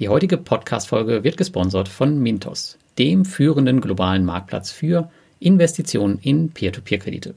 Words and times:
Die 0.00 0.08
heutige 0.08 0.38
Podcast-Folge 0.38 1.22
wird 1.22 1.36
gesponsert 1.36 1.88
von 1.88 2.18
Mintos, 2.18 2.78
dem 2.98 3.24
führenden 3.24 3.80
globalen 3.80 4.24
Marktplatz 4.24 4.72
für 4.72 5.08
Investitionen 5.38 6.18
in 6.20 6.50
Peer-to-Peer-Kredite. 6.50 7.34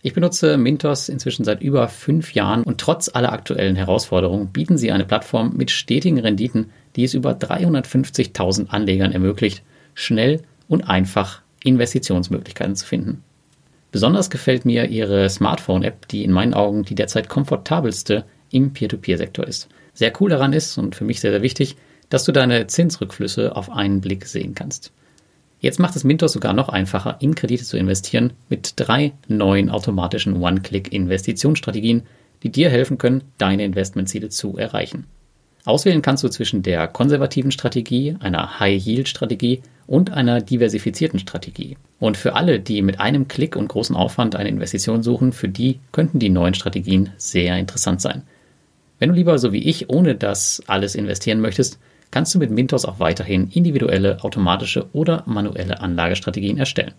Ich 0.00 0.14
benutze 0.14 0.58
Mintos 0.58 1.08
inzwischen 1.08 1.42
seit 1.44 1.60
über 1.60 1.88
fünf 1.88 2.34
Jahren 2.34 2.62
und 2.62 2.80
trotz 2.80 3.10
aller 3.12 3.32
aktuellen 3.32 3.74
Herausforderungen 3.74 4.52
bieten 4.52 4.78
sie 4.78 4.92
eine 4.92 5.04
Plattform 5.04 5.56
mit 5.56 5.72
stetigen 5.72 6.20
Renditen, 6.20 6.70
die 6.94 7.02
es 7.02 7.14
über 7.14 7.32
350.000 7.32 8.68
Anlegern 8.68 9.10
ermöglicht, 9.10 9.64
schnell 9.94 10.42
und 10.68 10.88
einfach 10.88 11.42
Investitionsmöglichkeiten 11.64 12.76
zu 12.76 12.86
finden. 12.86 13.24
Besonders 13.90 14.30
gefällt 14.30 14.64
mir 14.64 14.86
ihre 14.86 15.28
Smartphone-App, 15.28 16.06
die 16.06 16.22
in 16.22 16.30
meinen 16.30 16.54
Augen 16.54 16.84
die 16.84 16.94
derzeit 16.94 17.28
komfortabelste 17.28 18.24
im 18.52 18.72
Peer-to-Peer-Sektor 18.72 19.48
ist. 19.48 19.68
Sehr 19.94 20.12
cool 20.20 20.30
daran 20.30 20.52
ist 20.52 20.78
und 20.78 20.94
für 20.94 21.04
mich 21.04 21.20
sehr, 21.20 21.30
sehr 21.30 21.42
wichtig, 21.42 21.76
dass 22.08 22.24
du 22.24 22.32
deine 22.32 22.66
Zinsrückflüsse 22.66 23.56
auf 23.56 23.70
einen 23.70 24.00
Blick 24.00 24.26
sehen 24.26 24.54
kannst. 24.54 24.92
Jetzt 25.60 25.78
macht 25.78 25.94
es 25.94 26.04
Mintos 26.04 26.32
sogar 26.32 26.52
noch 26.52 26.68
einfacher, 26.68 27.16
in 27.20 27.34
Kredite 27.34 27.64
zu 27.64 27.76
investieren 27.76 28.32
mit 28.48 28.74
drei 28.76 29.12
neuen 29.28 29.70
automatischen 29.70 30.42
One-Click-Investitionsstrategien, 30.42 32.02
die 32.42 32.50
dir 32.50 32.68
helfen 32.68 32.98
können, 32.98 33.22
deine 33.38 33.64
Investmentziele 33.64 34.28
zu 34.28 34.56
erreichen. 34.56 35.06
Auswählen 35.64 36.02
kannst 36.02 36.24
du 36.24 36.28
zwischen 36.28 36.64
der 36.64 36.88
konservativen 36.88 37.52
Strategie, 37.52 38.16
einer 38.18 38.58
High-Yield-Strategie 38.58 39.62
und 39.86 40.10
einer 40.10 40.40
diversifizierten 40.40 41.20
Strategie. 41.20 41.76
Und 42.00 42.16
für 42.16 42.34
alle, 42.34 42.58
die 42.58 42.82
mit 42.82 42.98
einem 42.98 43.28
Klick 43.28 43.54
und 43.54 43.68
großen 43.68 43.94
Aufwand 43.94 44.34
eine 44.34 44.48
Investition 44.48 45.04
suchen, 45.04 45.32
für 45.32 45.48
die 45.48 45.78
könnten 45.92 46.18
die 46.18 46.30
neuen 46.30 46.54
Strategien 46.54 47.10
sehr 47.16 47.56
interessant 47.56 48.00
sein. 48.00 48.22
Wenn 49.02 49.08
du 49.08 49.16
lieber 49.16 49.36
so 49.40 49.52
wie 49.52 49.68
ich 49.68 49.90
ohne 49.90 50.14
das 50.14 50.62
alles 50.68 50.94
investieren 50.94 51.40
möchtest, 51.40 51.80
kannst 52.12 52.36
du 52.36 52.38
mit 52.38 52.52
Mintos 52.52 52.84
auch 52.84 53.00
weiterhin 53.00 53.48
individuelle, 53.50 54.22
automatische 54.22 54.86
oder 54.92 55.24
manuelle 55.26 55.80
Anlagestrategien 55.80 56.56
erstellen. 56.56 56.94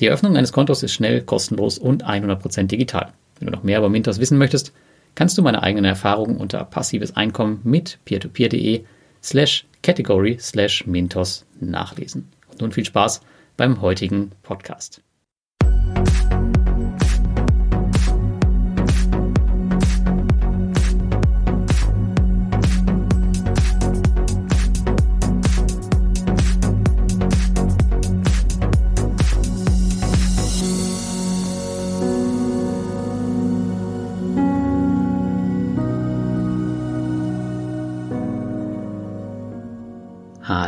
Die 0.00 0.06
Eröffnung 0.06 0.36
eines 0.36 0.50
Kontos 0.50 0.82
ist 0.82 0.94
schnell, 0.94 1.22
kostenlos 1.22 1.78
und 1.78 2.04
100% 2.04 2.64
digital. 2.64 3.12
Wenn 3.38 3.46
du 3.46 3.52
noch 3.52 3.62
mehr 3.62 3.78
über 3.78 3.88
Mintos 3.88 4.18
wissen 4.18 4.36
möchtest, 4.36 4.72
kannst 5.14 5.38
du 5.38 5.42
meine 5.42 5.62
eigenen 5.62 5.84
Erfahrungen 5.84 6.38
unter 6.38 6.64
passives 6.64 7.14
Einkommen 7.14 7.60
mit 7.62 8.00
peertopeer.de 8.04 8.82
slash 9.22 9.64
category 9.84 10.38
slash 10.40 10.88
Mintos 10.88 11.46
nachlesen. 11.60 12.26
Und 12.50 12.62
nun 12.62 12.72
viel 12.72 12.84
Spaß 12.84 13.20
beim 13.56 13.80
heutigen 13.80 14.32
Podcast. 14.42 15.02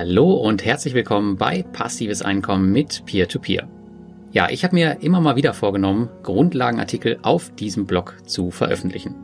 Hallo 0.03 0.33
und 0.33 0.65
herzlich 0.65 0.95
willkommen 0.95 1.37
bei 1.37 1.63
Passives 1.63 2.23
Einkommen 2.23 2.73
mit 2.73 3.05
Peer-to-Peer. 3.05 3.65
-Peer. 3.65 3.69
Ja, 4.33 4.49
ich 4.49 4.65
habe 4.65 4.75
mir 4.75 5.03
immer 5.03 5.21
mal 5.21 5.37
wieder 5.37 5.53
vorgenommen, 5.53 6.09
Grundlagenartikel 6.23 7.19
auf 7.21 7.55
diesem 7.55 7.85
Blog 7.85 8.17
zu 8.25 8.51
veröffentlichen. 8.51 9.15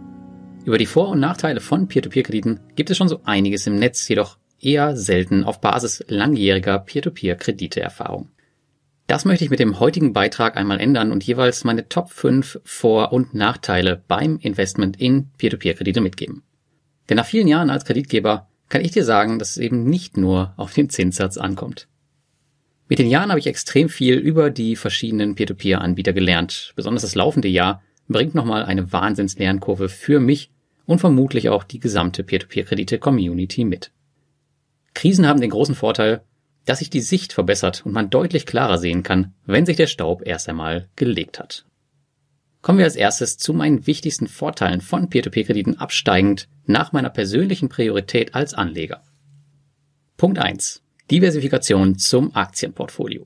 Über 0.67 0.77
die 0.77 0.85
Vor- 0.85 1.09
und 1.09 1.19
Nachteile 1.19 1.61
von 1.61 1.89
Peer-to-Peer-Krediten 1.89 2.61
gibt 2.75 2.91
es 2.91 2.99
schon 2.99 3.09
so 3.09 3.23
einiges 3.25 3.67
im 3.67 3.79
Netz, 3.79 4.07
jedoch 4.07 4.37
eher 4.61 4.99
selten 4.99 5.45
auf 5.45 5.63
Basis 5.63 6.05
langjähriger 6.09 6.79
Peer-to-Peer-Kredite-Erfahrung. 6.81 8.29
Das 9.07 9.25
möchte 9.25 9.45
ich 9.45 9.51
mit 9.51 9.61
dem 9.61 9.81
heutigen 9.81 10.13
Beitrag 10.13 10.59
einmal 10.59 10.79
ändern 10.79 11.11
und 11.11 11.25
jeweils 11.25 11.65
meine 11.65 11.89
Top 11.89 12.11
5 12.11 12.61
Vor- 12.65 13.15
und 13.15 13.33
Nachteile 13.33 14.03
beim 14.09 14.37
Investment 14.43 15.01
in 15.01 15.31
Peer-to-Peer-Kredite 15.39 16.03
mitgeben. 16.03 16.43
Denn 17.09 17.17
nach 17.17 17.25
vielen 17.25 17.49
Jahren 17.49 17.71
als 17.71 17.87
Kreditgeber 17.87 18.51
kann 18.69 18.85
ich 18.85 18.91
dir 18.91 19.05
sagen, 19.05 19.39
dass 19.39 19.51
es 19.51 19.59
eben 19.59 19.85
nicht 19.85 20.17
nur 20.17 20.55
auf 20.57 20.73
den 20.73 20.91
Zinssatz 20.91 21.39
ankommt. 21.39 21.89
Mit 22.89 22.99
den 22.99 23.09
Jahren 23.09 23.31
habe 23.31 23.41
ich 23.41 23.47
extrem 23.47 23.89
viel 23.89 24.15
über 24.15 24.51
die 24.51 24.77
verschiedenen 24.77 25.35
Peer-to-Peer-Anbieter 25.35 26.13
gelernt. 26.13 26.73
Besonders 26.77 27.03
das 27.03 27.15
laufende 27.17 27.49
Jahr 27.49 27.83
bringt 28.09 28.35
nochmal 28.35 28.65
eine 28.65 28.93
Wahnsinns-Lernkurve 28.93 29.89
für 29.89 30.21
mich 30.21 30.51
und 30.85 31.01
vermutlich 31.01 31.49
auch 31.49 31.65
die 31.65 31.81
gesamte 31.81 32.23
Peer-to-Peer-Kredite-Community 32.23 33.65
mit. 33.65 33.91
Krisen 34.95 35.27
haben 35.27 35.41
den 35.41 35.51
großen 35.51 35.75
Vorteil, 35.75 36.23
dass 36.65 36.79
sich 36.79 36.91
die 36.91 37.01
Sicht 37.01 37.33
verbessert 37.33 37.85
und 37.85 37.93
man 37.93 38.11
deutlich 38.11 38.47
klarer 38.47 38.79
sehen 38.79 39.03
kann, 39.03 39.35
wenn 39.45 39.67
sich 39.67 39.77
der 39.77 39.87
Staub 39.89 40.23
erst 40.25 40.49
einmal 40.49 40.89
gelegt 40.97 41.39
hat. 41.39 41.65
Kommen 42.67 42.79
wir 42.81 42.87
als 42.87 42.97
erstes 42.97 43.39
zu 43.39 43.55
meinen 43.55 43.87
wichtigsten 43.87 44.27
Vorteilen 44.27 44.81
von 44.81 45.09
Peer-to-Peer-Krediten 45.09 45.79
absteigend 45.79 46.49
nach 46.65 46.91
meiner 46.91 47.11
persönlichen 47.11 47.69
Priorität 47.69 48.35
als 48.35 48.55
Anleger. 48.55 49.05
Punkt 50.17 50.41
1. 50.41 50.83
Diversifikation 51.09 51.97
zum 51.97 52.35
Aktienportfolio. 52.35 53.25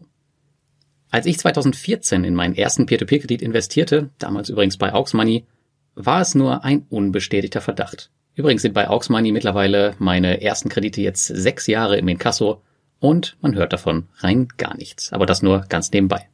Als 1.11 1.25
ich 1.25 1.39
2014 1.39 2.25
in 2.25 2.35
meinen 2.35 2.55
ersten 2.55 2.85
Peer-to-Peer-Kredit 2.85 3.41
investierte, 3.41 4.11
damals 4.19 4.51
übrigens 4.51 4.77
bei 4.77 4.93
Aux 4.93 5.15
Money, 5.15 5.47
war 5.95 6.21
es 6.21 6.35
nur 6.35 6.63
ein 6.63 6.85
unbestätigter 6.91 7.63
Verdacht. 7.63 8.11
Übrigens 8.35 8.61
sind 8.61 8.75
bei 8.75 8.91
Aux 8.91 9.09
Money 9.09 9.33
mittlerweile 9.33 9.95
meine 9.99 10.43
ersten 10.43 10.69
Kredite 10.69 11.01
jetzt 11.01 11.25
sechs 11.25 11.67
Jahre 11.67 11.97
im 11.97 12.09
Inkasso 12.09 12.61
und 12.99 13.39
man 13.41 13.55
hört 13.55 13.73
davon 13.73 14.07
rein 14.19 14.49
gar 14.59 14.77
nichts. 14.77 15.15
Aber 15.15 15.25
das 15.25 15.41
nur 15.41 15.61
ganz 15.71 15.91
nebenbei. 15.93 16.29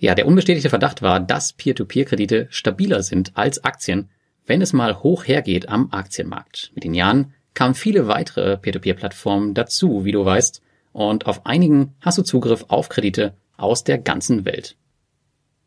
Ja, 0.00 0.14
der 0.14 0.26
unbestätigte 0.26 0.70
Verdacht 0.70 1.02
war, 1.02 1.18
dass 1.18 1.52
Peer-to-Peer-Kredite 1.52 2.46
stabiler 2.50 3.02
sind 3.02 3.36
als 3.36 3.64
Aktien, 3.64 4.10
wenn 4.46 4.62
es 4.62 4.72
mal 4.72 5.02
hoch 5.02 5.26
hergeht 5.26 5.68
am 5.68 5.90
Aktienmarkt. 5.90 6.70
Mit 6.74 6.84
den 6.84 6.94
Jahren 6.94 7.34
kamen 7.54 7.74
viele 7.74 8.06
weitere 8.06 8.56
Peer-to-Peer-Plattformen 8.56 9.54
dazu, 9.54 10.04
wie 10.04 10.12
du 10.12 10.24
weißt, 10.24 10.62
und 10.92 11.26
auf 11.26 11.46
einigen 11.46 11.94
hast 12.00 12.16
du 12.16 12.22
Zugriff 12.22 12.66
auf 12.68 12.88
Kredite 12.88 13.34
aus 13.56 13.82
der 13.82 13.98
ganzen 13.98 14.44
Welt. 14.44 14.76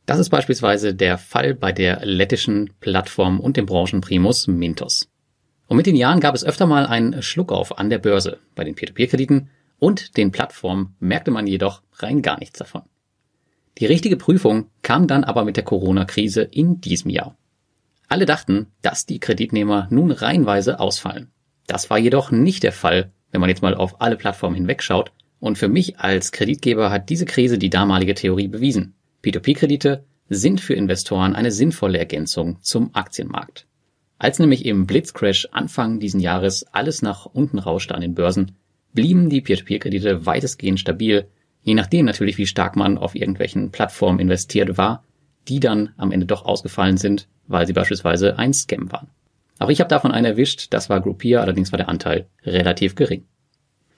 Das 0.06 0.18
ist 0.18 0.30
beispielsweise 0.30 0.96
der 0.96 1.18
Fall 1.18 1.54
bei 1.54 1.74
der 1.74 2.06
lettischen 2.06 2.72
Plattform 2.80 3.40
und 3.40 3.58
dem 3.58 3.66
Branchenprimus 3.66 4.48
Mintos. 4.48 5.10
Und 5.68 5.78
mit 5.78 5.86
den 5.86 5.96
Jahren 5.96 6.22
gab 6.22 6.36
es 6.36 6.46
öfter 6.46 6.66
mal 6.66 6.86
einen 6.86 7.22
Schluckauf 7.22 7.78
an 7.78 7.90
der 7.90 8.00
Börse. 8.00 8.40
Bei 8.56 8.64
den 8.64 8.76
Peer-to-Peer-Krediten 8.76 9.50
und 9.78 10.16
den 10.16 10.32
Plattformen 10.32 10.96
merkte 11.00 11.32
man 11.32 11.48
jedoch 11.48 11.82
rein 11.94 12.22
gar 12.22 12.40
nichts 12.40 12.60
davon. 12.60 12.84
Die 13.78 13.86
richtige 13.86 14.18
Prüfung 14.18 14.68
kam 14.82 15.08
dann 15.08 15.24
aber 15.24 15.46
mit 15.46 15.58
der 15.58 15.64
Corona-Krise 15.64 16.42
in 16.42 16.82
diesem 16.82 17.10
Jahr. 17.10 17.36
Alle 18.08 18.26
dachten, 18.26 18.68
dass 18.82 19.06
die 19.06 19.20
Kreditnehmer 19.20 19.88
nun 19.90 20.12
reihenweise 20.12 20.80
ausfallen. 20.80 21.32
Das 21.68 21.90
war 21.90 21.98
jedoch 21.98 22.32
nicht 22.32 22.64
der 22.64 22.74
Fall, 22.74 23.12
wenn 23.32 23.40
man 23.40 23.50
jetzt 23.50 23.62
mal 23.62 23.74
auf 23.74 24.02
alle 24.02 24.18
Plattformen 24.18 24.56
hinwegschaut. 24.56 25.12
Und 25.40 25.58
für 25.58 25.70
mich 25.70 25.98
als 26.00 26.32
Kreditgeber 26.32 26.92
hat 26.92 27.10
diese 27.10 27.26
Krise 27.26 27.58
die 27.58 27.70
damalige 27.70 28.14
Theorie 28.14 28.48
bewiesen. 28.48 28.94
P2P-Kredite 29.24 30.04
sind 30.30 30.62
für 30.62 30.74
Investoren 30.74 31.36
eine 31.36 31.52
sinnvolle 31.52 31.98
Ergänzung 31.98 32.58
zum 32.62 32.94
Aktienmarkt. 32.94 33.68
Als 34.20 34.40
nämlich 34.40 34.66
im 34.66 34.86
Blitzcrash 34.86 35.48
Anfang 35.52 36.00
diesen 36.00 36.20
Jahres 36.20 36.64
alles 36.72 37.02
nach 37.02 37.26
unten 37.26 37.60
rauschte 37.60 37.96
an 37.96 38.02
den 38.02 38.14
Börsen, 38.14 38.58
blieben 38.94 39.30
die 39.30 39.42
Peer-to-Peer-Kredite 39.42 40.26
weitestgehend 40.26 40.80
stabil 40.80 41.28
Je 41.64 41.74
nachdem 41.74 42.06
natürlich, 42.06 42.38
wie 42.38 42.48
stark 42.48 42.76
man 42.76 42.98
auf 42.98 43.16
irgendwelchen 43.16 43.72
Plattformen 43.72 44.20
investiert 44.20 44.78
war, 44.78 45.04
die 45.48 45.60
dann 45.60 45.90
am 45.98 46.12
Ende 46.12 46.26
doch 46.26 46.46
ausgefallen 46.46 46.98
sind, 46.98 47.28
weil 47.48 47.68
sie 47.68 47.74
beispielsweise 47.74 48.38
ein 48.38 48.54
Scam 48.54 48.92
waren. 48.92 49.10
Auch 49.60 49.70
ich 49.70 49.80
habe 49.80 49.90
davon 49.90 50.12
einen 50.12 50.26
erwischt, 50.26 50.68
das 50.72 50.90
war 50.90 51.02
Groupier, 51.02 51.42
allerdings 51.42 51.72
war 51.72 51.78
der 51.78 51.90
Anteil 51.90 52.28
relativ 52.44 52.96
gering. 52.96 53.26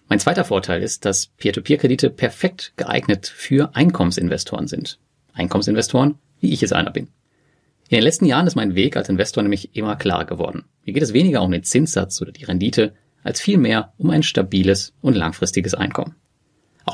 Mein 0.10 0.20
zweiter 0.20 0.44
Vorteil 0.44 0.84
ist, 0.84 1.06
dass 1.06 1.28
Peer-to-Peer-Kredite 1.28 2.10
perfekt 2.10 2.74
geeignet 2.76 3.28
für 3.28 3.74
Einkommensinvestoren 3.74 4.68
sind. 4.68 5.00
Einkommensinvestoren, 5.34 6.16
wie 6.40 6.52
ich 6.52 6.64
es 6.64 6.74
einer 6.74 6.92
bin. 6.92 7.08
In 7.88 7.98
den 7.98 8.04
letzten 8.04 8.26
Jahren 8.26 8.48
ist 8.48 8.56
mein 8.56 8.76
Weg 8.76 8.98
als 8.98 9.10
Investor 9.10 9.44
nämlich 9.44 9.76
immer 9.76 9.96
klarer 9.96 10.26
geworden. 10.26 10.66
Mir 10.86 10.94
geht 10.94 11.04
es 11.04 11.14
weniger 11.14 11.42
um 11.42 11.52
den 11.52 11.64
Zinssatz 11.64 12.22
oder 12.22 12.32
die 12.32 12.44
Rendite, 12.44 12.94
als 13.24 13.40
vielmehr 13.40 13.94
um 13.98 14.10
ein 14.10 14.24
stabiles 14.24 14.94
und 15.02 15.16
langfristiges 15.16 15.74
Einkommen. 15.74 16.16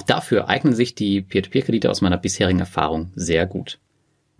Dafür 0.09 0.49
eignen 0.49 0.73
sich 0.73 0.95
die 0.95 1.21
Peer-to-Peer-Kredite 1.21 1.87
aus 1.87 2.01
meiner 2.01 2.17
bisherigen 2.17 2.59
Erfahrung 2.59 3.11
sehr 3.13 3.45
gut. 3.45 3.77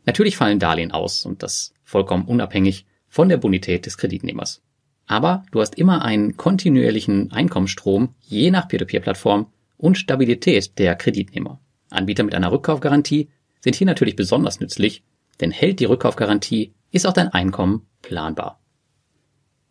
Natürlich 0.03 0.35
fallen 0.35 0.57
Darlehen 0.57 0.91
aus 0.91 1.27
und 1.27 1.43
das 1.43 1.75
vollkommen 1.83 2.25
unabhängig 2.25 2.87
von 3.07 3.29
der 3.29 3.37
Bonität 3.37 3.85
des 3.85 3.99
Kreditnehmers. 3.99 4.63
Aber 5.05 5.43
du 5.51 5.61
hast 5.61 5.75
immer 5.75 6.03
einen 6.03 6.37
kontinuierlichen 6.37 7.31
Einkommensstrom 7.31 8.15
je 8.21 8.49
nach 8.49 8.67
Peer-to-Peer-Plattform 8.67 9.45
und 9.77 9.99
Stabilität 9.99 10.79
der 10.79 10.95
Kreditnehmer. 10.95 11.59
Anbieter 11.91 12.23
mit 12.23 12.33
einer 12.33 12.51
Rückkaufgarantie 12.51 13.29
sind 13.59 13.75
hier 13.75 13.85
natürlich 13.85 14.15
besonders 14.15 14.59
nützlich, 14.59 15.03
denn 15.39 15.51
hält 15.51 15.79
die 15.79 15.85
Rückkaufgarantie, 15.85 16.73
ist 16.89 17.05
auch 17.05 17.13
dein 17.13 17.27
Einkommen 17.29 17.85
planbar. 18.01 18.59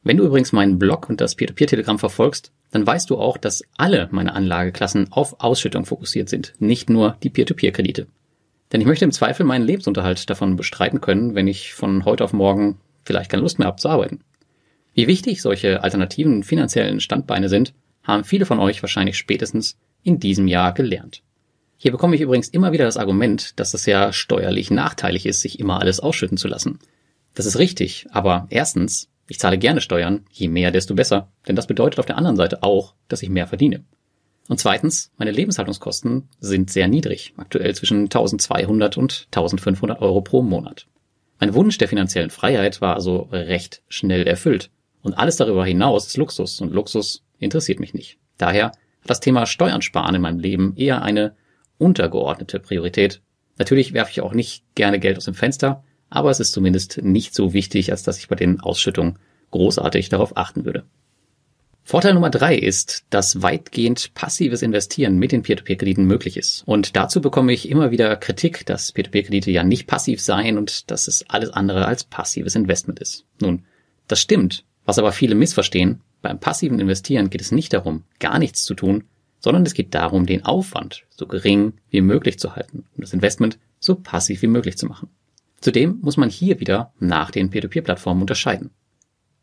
Wenn 0.08 0.16
du 0.16 0.24
übrigens 0.24 0.52
meinen 0.52 0.78
Blog 0.78 1.10
und 1.10 1.20
das 1.20 1.34
Peer-to-Peer-Telegramm 1.34 1.98
verfolgst, 1.98 2.50
dann 2.70 2.86
weißt 2.86 3.10
du 3.10 3.18
auch, 3.18 3.36
dass 3.36 3.62
alle 3.76 4.08
meine 4.10 4.32
Anlageklassen 4.32 5.12
auf 5.12 5.38
Ausschüttung 5.40 5.84
fokussiert 5.84 6.30
sind, 6.30 6.54
nicht 6.60 6.88
nur 6.88 7.18
die 7.22 7.28
Peer-to-Peer-Kredite. 7.28 8.06
Denn 8.72 8.80
ich 8.80 8.86
möchte 8.86 9.04
im 9.04 9.12
Zweifel 9.12 9.44
meinen 9.44 9.66
Lebensunterhalt 9.66 10.30
davon 10.30 10.56
bestreiten 10.56 11.02
können, 11.02 11.34
wenn 11.34 11.46
ich 11.46 11.74
von 11.74 12.06
heute 12.06 12.24
auf 12.24 12.32
morgen 12.32 12.78
vielleicht 13.04 13.30
keine 13.30 13.42
Lust 13.42 13.58
mehr 13.58 13.68
habe 13.68 13.76
zu 13.76 13.90
arbeiten. 13.90 14.20
Wie 14.94 15.08
wichtig 15.08 15.42
solche 15.42 15.84
alternativen 15.84 16.42
finanziellen 16.42 17.00
Standbeine 17.00 17.50
sind, 17.50 17.74
haben 18.02 18.24
viele 18.24 18.46
von 18.46 18.60
euch 18.60 18.82
wahrscheinlich 18.82 19.18
spätestens 19.18 19.76
in 20.02 20.18
diesem 20.20 20.48
Jahr 20.48 20.72
gelernt. 20.72 21.20
Hier 21.76 21.92
bekomme 21.92 22.14
ich 22.14 22.22
übrigens 22.22 22.48
immer 22.48 22.72
wieder 22.72 22.86
das 22.86 22.96
Argument, 22.96 23.60
dass 23.60 23.74
es 23.74 23.84
ja 23.84 24.10
steuerlich 24.14 24.70
nachteilig 24.70 25.26
ist, 25.26 25.42
sich 25.42 25.60
immer 25.60 25.82
alles 25.82 26.00
ausschütten 26.00 26.38
zu 26.38 26.48
lassen. 26.48 26.78
Das 27.34 27.44
ist 27.44 27.58
richtig, 27.58 28.06
aber 28.10 28.46
erstens 28.48 29.10
ich 29.28 29.38
zahle 29.38 29.58
gerne 29.58 29.80
Steuern, 29.80 30.24
je 30.30 30.48
mehr, 30.48 30.70
desto 30.70 30.94
besser, 30.94 31.30
denn 31.46 31.54
das 31.54 31.66
bedeutet 31.66 32.00
auf 32.00 32.06
der 32.06 32.16
anderen 32.16 32.36
Seite 32.36 32.62
auch, 32.62 32.94
dass 33.08 33.22
ich 33.22 33.28
mehr 33.28 33.46
verdiene. 33.46 33.84
Und 34.48 34.58
zweitens, 34.58 35.12
meine 35.18 35.30
Lebenshaltungskosten 35.30 36.28
sind 36.40 36.70
sehr 36.70 36.88
niedrig, 36.88 37.34
aktuell 37.36 37.74
zwischen 37.74 38.04
1200 38.04 38.96
und 38.96 39.26
1500 39.26 40.00
Euro 40.00 40.22
pro 40.22 40.40
Monat. 40.42 40.86
Mein 41.38 41.54
Wunsch 41.54 41.76
der 41.76 41.88
finanziellen 41.88 42.30
Freiheit 42.30 42.80
war 42.80 42.94
also 42.94 43.28
recht 43.30 43.82
schnell 43.88 44.26
erfüllt. 44.26 44.70
Und 45.02 45.14
alles 45.14 45.36
darüber 45.36 45.64
hinaus 45.64 46.06
ist 46.06 46.16
Luxus 46.16 46.60
und 46.60 46.72
Luxus 46.72 47.22
interessiert 47.38 47.78
mich 47.78 47.94
nicht. 47.94 48.18
Daher 48.38 48.66
hat 48.66 48.74
das 49.04 49.20
Thema 49.20 49.46
Steuern 49.46 49.82
sparen 49.82 50.14
in 50.14 50.22
meinem 50.22 50.40
Leben 50.40 50.74
eher 50.76 51.02
eine 51.02 51.36
untergeordnete 51.76 52.58
Priorität. 52.58 53.20
Natürlich 53.58 53.92
werfe 53.92 54.10
ich 54.10 54.22
auch 54.22 54.32
nicht 54.32 54.64
gerne 54.74 54.98
Geld 54.98 55.18
aus 55.18 55.26
dem 55.26 55.34
Fenster, 55.34 55.84
aber 56.10 56.30
es 56.30 56.40
ist 56.40 56.52
zumindest 56.52 57.02
nicht 57.02 57.34
so 57.34 57.52
wichtig, 57.52 57.90
als 57.90 58.02
dass 58.02 58.18
ich 58.18 58.28
bei 58.28 58.36
den 58.36 58.60
Ausschüttungen 58.60 59.18
großartig 59.50 60.08
darauf 60.08 60.36
achten 60.36 60.64
würde. 60.64 60.84
Vorteil 61.88 62.12
Nummer 62.12 62.28
drei 62.28 62.54
ist, 62.54 63.06
dass 63.08 63.40
weitgehend 63.40 64.12
passives 64.12 64.60
Investieren 64.60 65.16
mit 65.18 65.32
den 65.32 65.40
Peer-to-Peer-Krediten 65.40 66.04
möglich 66.04 66.36
ist. 66.36 66.62
Und 66.66 66.96
dazu 66.96 67.22
bekomme 67.22 67.50
ich 67.50 67.70
immer 67.70 67.90
wieder 67.90 68.14
Kritik, 68.16 68.66
dass 68.66 68.92
Peer-to-Peer-Kredite 68.92 69.50
ja 69.50 69.64
nicht 69.64 69.86
passiv 69.86 70.20
seien 70.20 70.58
und 70.58 70.90
dass 70.90 71.08
es 71.08 71.24
alles 71.30 71.48
andere 71.48 71.86
als 71.86 72.04
passives 72.04 72.54
Investment 72.56 73.00
ist. 73.00 73.24
Nun, 73.40 73.64
das 74.06 74.20
stimmt. 74.20 74.64
Was 74.84 74.98
aber 74.98 75.12
viele 75.12 75.34
missverstehen, 75.34 76.02
beim 76.20 76.38
passiven 76.38 76.78
Investieren 76.78 77.30
geht 77.30 77.40
es 77.40 77.52
nicht 77.52 77.72
darum, 77.72 78.04
gar 78.18 78.38
nichts 78.38 78.64
zu 78.64 78.74
tun, 78.74 79.04
sondern 79.38 79.64
es 79.64 79.72
geht 79.72 79.94
darum, 79.94 80.26
den 80.26 80.44
Aufwand 80.44 81.04
so 81.08 81.26
gering 81.26 81.74
wie 81.88 82.02
möglich 82.02 82.38
zu 82.38 82.54
halten 82.54 82.84
und 82.96 83.02
das 83.02 83.14
Investment 83.14 83.58
so 83.80 83.94
passiv 83.94 84.42
wie 84.42 84.46
möglich 84.46 84.76
zu 84.76 84.84
machen. 84.86 85.08
Zudem 85.60 85.98
muss 86.02 86.16
man 86.16 86.30
hier 86.30 86.60
wieder 86.60 86.92
nach 87.00 87.30
den 87.30 87.50
Peer-to-Peer-Plattformen 87.50 88.20
unterscheiden. 88.20 88.70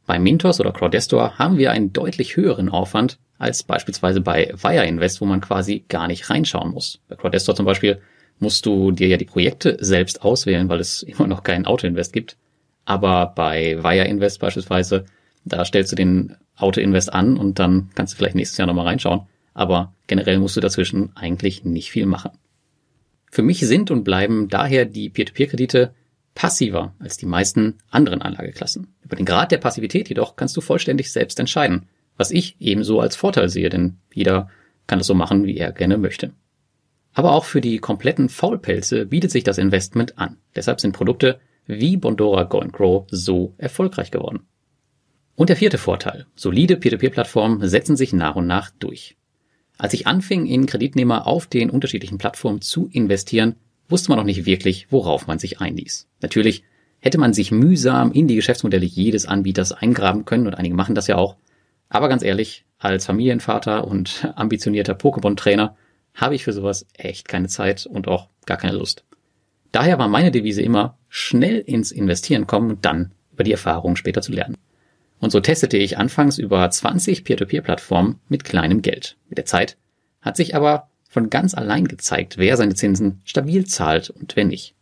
Bei 0.05 0.19
Mintos 0.19 0.59
oder 0.59 0.71
Crowdestor 0.71 1.37
haben 1.37 1.57
wir 1.57 1.71
einen 1.71 1.91
deutlich 1.91 2.37
höheren 2.37 2.69
Aufwand 2.69 3.17
als 3.37 3.63
beispielsweise 3.63 4.21
bei 4.21 4.53
Wire 4.61 4.85
Invest, 4.85 5.19
wo 5.19 5.25
man 5.25 5.41
quasi 5.41 5.83
gar 5.89 6.07
nicht 6.07 6.29
reinschauen 6.29 6.71
muss. 6.71 6.99
Bei 7.09 7.15
Crowdestor 7.15 7.55
zum 7.55 7.65
Beispiel 7.65 7.99
musst 8.39 8.65
du 8.65 8.91
dir 8.91 9.07
ja 9.07 9.17
die 9.17 9.25
Projekte 9.25 9.77
selbst 9.79 10.21
auswählen, 10.23 10.69
weil 10.69 10.79
es 10.79 11.03
immer 11.03 11.27
noch 11.27 11.43
kein 11.43 11.65
Auto-Invest 11.65 12.13
gibt. 12.13 12.37
Aber 12.85 13.33
bei 13.35 13.83
Wire 13.83 14.05
Invest 14.05 14.39
beispielsweise, 14.39 15.05
da 15.43 15.65
stellst 15.65 15.91
du 15.91 15.95
den 15.95 16.35
Auto-Invest 16.55 17.11
an 17.11 17.37
und 17.37 17.59
dann 17.59 17.89
kannst 17.95 18.13
du 18.13 18.17
vielleicht 18.17 18.35
nächstes 18.35 18.57
Jahr 18.57 18.67
nochmal 18.67 18.85
reinschauen. 18.85 19.21
Aber 19.53 19.93
generell 20.07 20.39
musst 20.39 20.55
du 20.55 20.61
dazwischen 20.61 21.15
eigentlich 21.15 21.65
nicht 21.65 21.89
viel 21.89 22.05
machen. 22.05 22.31
Für 23.31 23.41
mich 23.41 23.59
sind 23.61 23.91
und 23.91 24.03
bleiben 24.03 24.49
daher 24.49 24.85
die 24.85 25.09
Peer-to-Peer-Kredite 25.09 25.93
passiver 26.35 26.93
als 26.99 27.17
die 27.17 27.25
meisten 27.25 27.79
anderen 27.89 28.21
Anlageklassen. 28.21 28.93
Über 29.01 29.15
den 29.15 29.25
Grad 29.25 29.51
der 29.51 29.57
Passivität 29.57 30.09
jedoch 30.09 30.35
kannst 30.35 30.55
du 30.55 30.61
vollständig 30.61 31.11
selbst 31.11 31.39
entscheiden, 31.39 31.87
was 32.17 32.29
ich 32.29 32.57
ebenso 32.59 32.99
als 32.99 33.15
Vorteil 33.15 33.49
sehe, 33.49 33.69
denn 33.69 33.97
jeder 34.13 34.49
kann 34.85 34.99
das 34.99 35.07
so 35.07 35.15
machen, 35.15 35.45
wie 35.45 35.57
er 35.57 35.71
gerne 35.71 35.97
möchte. 35.97 36.33
Aber 37.13 37.31
auch 37.31 37.45
für 37.45 37.61
die 37.61 37.79
kompletten 37.79 38.29
Faulpelze 38.29 39.05
bietet 39.05 39.31
sich 39.31 39.43
das 39.43 39.57
Investment 39.57 40.19
an. 40.19 40.37
Deshalb 40.55 40.81
sind 40.81 40.91
Produkte 40.91 41.39
wie 41.65 41.97
Bondora 41.97 42.43
Go 42.43 42.59
Grow 42.71 43.07
so 43.09 43.55
erfolgreich 43.57 44.11
geworden. 44.11 44.41
Und 45.35 45.49
der 45.49 45.55
vierte 45.55 45.77
Vorteil. 45.77 46.27
Solide 46.35 46.77
Peer-to-Peer-Plattformen 46.77 47.67
setzen 47.67 47.95
sich 47.95 48.13
nach 48.13 48.35
und 48.35 48.47
nach 48.47 48.69
durch. 48.79 49.17
Als 49.77 49.93
ich 49.93 50.07
anfing, 50.07 50.45
in 50.45 50.65
Kreditnehmer 50.65 51.27
auf 51.27 51.47
den 51.47 51.69
unterschiedlichen 51.69 52.17
Plattformen 52.17 52.61
zu 52.61 52.89
investieren, 52.91 53.55
wusste 53.89 54.09
man 54.09 54.17
noch 54.17 54.25
nicht 54.25 54.45
wirklich, 54.45 54.87
worauf 54.91 55.27
man 55.27 55.39
sich 55.39 55.61
einließ. 55.61 56.07
Natürlich 56.21 56.63
hätte 56.99 57.17
man 57.17 57.33
sich 57.33 57.51
mühsam 57.51 58.11
in 58.11 58.27
die 58.27 58.35
Geschäftsmodelle 58.35 58.85
jedes 58.85 59.25
Anbieters 59.25 59.71
eingraben 59.71 60.25
können 60.25 60.47
und 60.47 60.55
einige 60.55 60.75
machen 60.75 60.95
das 60.95 61.07
ja 61.07 61.17
auch. 61.17 61.35
Aber 61.89 62.09
ganz 62.09 62.23
ehrlich, 62.23 62.65
als 62.79 63.05
Familienvater 63.05 63.87
und 63.87 64.27
ambitionierter 64.35 64.93
Pokémon-Trainer 64.93 65.75
habe 66.13 66.35
ich 66.35 66.43
für 66.43 66.53
sowas 66.53 66.87
echt 66.93 67.27
keine 67.27 67.47
Zeit 67.47 67.85
und 67.85 68.07
auch 68.07 68.29
gar 68.45 68.57
keine 68.57 68.77
Lust. 68.77 69.05
Daher 69.71 69.99
war 69.99 70.07
meine 70.07 70.31
Devise 70.31 70.61
immer, 70.61 70.97
schnell 71.09 71.59
ins 71.59 71.91
Investieren 71.91 72.47
kommen 72.47 72.69
und 72.69 72.85
dann 72.85 73.11
über 73.33 73.43
die 73.43 73.51
Erfahrungen 73.51 73.97
später 73.97 74.21
zu 74.21 74.31
lernen. 74.31 74.57
Und 75.19 75.31
so 75.31 75.39
testete 75.39 75.77
ich 75.77 75.97
anfangs 75.97 76.37
über 76.37 76.69
20 76.69 77.23
Peer-to-Peer-Plattformen 77.23 78.19
mit 78.29 78.43
kleinem 78.43 78.81
Geld. 78.81 79.17
Mit 79.27 79.37
der 79.37 79.45
Zeit 79.45 79.77
hat 80.21 80.37
sich 80.37 80.55
aber 80.55 80.89
von 81.15 81.29
ganz 81.29 81.53
allein 81.53 81.87
gezeigt, 81.87 82.37
wer 82.37 82.57
seine 82.57 82.75
Zinsen 82.75 83.21
stabil 83.23 83.65
zahlt 83.65 84.09
und 84.09 84.35
wer 84.35 84.43
nicht. 84.43 84.75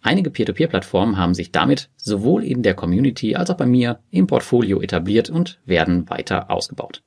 Einige 0.00 0.30
Peer-to-Peer-Plattformen 0.30 1.16
haben 1.18 1.34
sich 1.34 1.50
damit 1.50 1.90
sowohl 1.96 2.44
in 2.44 2.62
der 2.62 2.74
Community 2.74 3.34
als 3.34 3.50
auch 3.50 3.56
bei 3.56 3.66
mir 3.66 3.98
im 4.12 4.28
Portfolio 4.28 4.80
etabliert 4.80 5.28
und 5.28 5.58
werden 5.64 6.08
weiter 6.08 6.52
ausgebaut. 6.52 7.02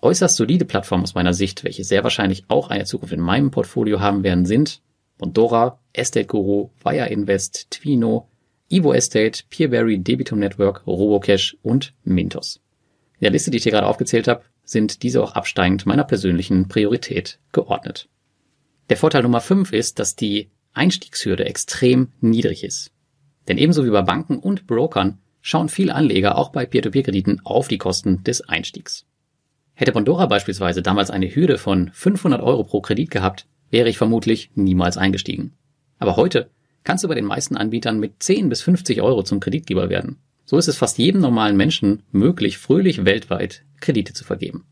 Äußerst 0.00 0.36
solide 0.36 0.64
Plattformen 0.64 1.02
aus 1.02 1.14
meiner 1.14 1.34
Sicht, 1.34 1.62
welche 1.62 1.84
sehr 1.84 2.02
wahrscheinlich 2.02 2.44
auch 2.48 2.70
eine 2.70 2.86
Zukunft 2.86 3.12
in 3.12 3.20
meinem 3.20 3.50
Portfolio 3.50 4.00
haben 4.00 4.24
werden, 4.24 4.46
sind 4.46 4.80
Bondora, 5.18 5.78
Estate 5.92 6.26
Guru, 6.26 6.70
Wire 6.82 7.10
Invest, 7.10 7.70
Twino, 7.70 8.30
Evo 8.70 8.94
Estate, 8.94 9.42
Peerberry, 9.50 9.98
Debitum 9.98 10.38
Network, 10.38 10.86
Robocash 10.86 11.54
und 11.60 11.92
Mintos. 12.04 12.62
In 13.18 13.24
der 13.24 13.32
Liste, 13.32 13.50
die 13.50 13.58
ich 13.58 13.64
hier 13.64 13.72
gerade 13.72 13.86
aufgezählt 13.86 14.26
habe, 14.26 14.42
sind 14.70 15.02
diese 15.02 15.22
auch 15.22 15.32
absteigend 15.32 15.84
meiner 15.84 16.04
persönlichen 16.04 16.68
Priorität 16.68 17.40
geordnet. 17.52 18.08
Der 18.88 18.96
Vorteil 18.96 19.22
Nummer 19.22 19.40
5 19.40 19.72
ist, 19.72 19.98
dass 19.98 20.14
die 20.14 20.50
Einstiegshürde 20.72 21.44
extrem 21.44 22.12
niedrig 22.20 22.62
ist. 22.62 22.92
Denn 23.48 23.58
ebenso 23.58 23.84
wie 23.84 23.90
bei 23.90 24.02
Banken 24.02 24.38
und 24.38 24.68
Brokern 24.68 25.18
schauen 25.40 25.68
viele 25.68 25.94
Anleger 25.94 26.38
auch 26.38 26.50
bei 26.50 26.66
Peer-to-Peer-Krediten 26.66 27.40
auf 27.44 27.66
die 27.66 27.78
Kosten 27.78 28.22
des 28.22 28.42
Einstiegs. 28.42 29.06
Hätte 29.74 29.92
Bondora 29.92 30.26
beispielsweise 30.26 30.82
damals 30.82 31.10
eine 31.10 31.34
Hürde 31.34 31.58
von 31.58 31.90
500 31.92 32.40
Euro 32.40 32.62
pro 32.62 32.80
Kredit 32.80 33.10
gehabt, 33.10 33.46
wäre 33.70 33.88
ich 33.88 33.98
vermutlich 33.98 34.50
niemals 34.54 34.96
eingestiegen. 34.98 35.54
Aber 35.98 36.16
heute 36.16 36.48
kannst 36.84 37.02
du 37.02 37.08
bei 37.08 37.14
den 37.14 37.24
meisten 37.24 37.56
Anbietern 37.56 37.98
mit 37.98 38.22
10 38.22 38.48
bis 38.48 38.62
50 38.62 39.02
Euro 39.02 39.22
zum 39.24 39.40
Kreditgeber 39.40 39.88
werden. 39.88 40.18
So 40.50 40.58
ist 40.58 40.66
es 40.66 40.78
fast 40.78 40.98
jedem 40.98 41.20
normalen 41.20 41.56
Menschen 41.56 42.02
möglich, 42.10 42.58
fröhlich 42.58 43.04
weltweit 43.04 43.62
Kredite 43.80 44.14
zu 44.14 44.24
vergeben. 44.24 44.64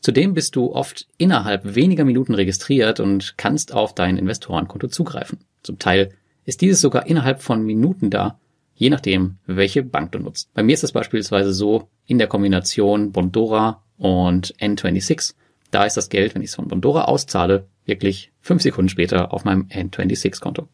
Zudem 0.00 0.32
bist 0.32 0.54
du 0.54 0.72
oft 0.72 1.08
innerhalb 1.18 1.74
weniger 1.74 2.04
Minuten 2.04 2.34
registriert 2.34 3.00
und 3.00 3.34
kannst 3.36 3.74
auf 3.74 3.96
dein 3.96 4.16
Investorenkonto 4.16 4.86
zugreifen. 4.86 5.40
Zum 5.64 5.80
Teil 5.80 6.10
ist 6.44 6.60
dieses 6.60 6.80
sogar 6.80 7.08
innerhalb 7.08 7.42
von 7.42 7.64
Minuten 7.64 8.10
da, 8.10 8.38
je 8.76 8.90
nachdem, 8.90 9.38
welche 9.44 9.82
Bank 9.82 10.12
du 10.12 10.20
nutzt. 10.20 10.54
Bei 10.54 10.62
mir 10.62 10.74
ist 10.74 10.84
es 10.84 10.92
beispielsweise 10.92 11.52
so 11.52 11.88
in 12.06 12.18
der 12.18 12.28
Kombination 12.28 13.10
Bondora 13.10 13.82
und 13.96 14.54
N26. 14.60 15.34
Da 15.72 15.84
ist 15.84 15.96
das 15.96 16.10
Geld, 16.10 16.36
wenn 16.36 16.42
ich 16.42 16.50
es 16.50 16.54
von 16.54 16.68
Bondora 16.68 17.06
auszahle, 17.06 17.66
wirklich 17.86 18.30
fünf 18.40 18.62
Sekunden 18.62 18.88
später 18.88 19.34
auf 19.34 19.44
meinem 19.44 19.62
N26-Konto. 19.62 20.68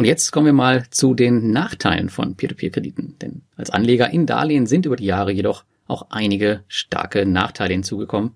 Und 0.00 0.06
jetzt 0.06 0.30
kommen 0.30 0.46
wir 0.46 0.54
mal 0.54 0.88
zu 0.88 1.12
den 1.12 1.50
Nachteilen 1.50 2.08
von 2.08 2.34
Peer-to-Peer-Krediten. 2.34 3.16
Denn 3.20 3.42
als 3.54 3.68
Anleger 3.68 4.08
in 4.08 4.24
Darlehen 4.24 4.64
sind 4.64 4.86
über 4.86 4.96
die 4.96 5.04
Jahre 5.04 5.30
jedoch 5.30 5.64
auch 5.88 6.06
einige 6.08 6.64
starke 6.68 7.26
Nachteile 7.26 7.74
hinzugekommen, 7.74 8.30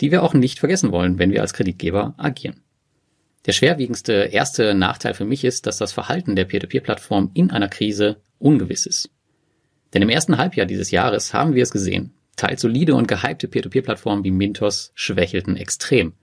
die 0.00 0.10
wir 0.10 0.22
auch 0.22 0.32
nicht 0.32 0.60
vergessen 0.60 0.92
wollen, 0.92 1.18
wenn 1.18 1.30
wir 1.30 1.42
als 1.42 1.52
Kreditgeber 1.52 2.14
agieren. 2.16 2.62
Der 3.44 3.52
schwerwiegendste 3.52 4.14
erste 4.32 4.72
Nachteil 4.72 5.12
für 5.12 5.26
mich 5.26 5.44
ist, 5.44 5.66
dass 5.66 5.76
das 5.76 5.92
Verhalten 5.92 6.36
der 6.36 6.46
Peer-to-Peer-Plattform 6.46 7.32
in 7.34 7.50
einer 7.50 7.68
Krise 7.68 8.22
ungewiss 8.38 8.86
ist. 8.86 9.10
Denn 9.92 10.00
im 10.00 10.08
ersten 10.08 10.38
Halbjahr 10.38 10.64
dieses 10.64 10.90
Jahres 10.90 11.34
haben 11.34 11.54
wir 11.54 11.64
es 11.64 11.70
gesehen. 11.70 12.14
Teils 12.36 12.62
solide 12.62 12.94
und 12.94 13.08
gehypte 13.08 13.46
Peer-to-Peer-Plattformen 13.46 14.24
wie 14.24 14.30
Mintos 14.30 14.90
schwächelten 14.94 15.58
extrem. 15.58 16.14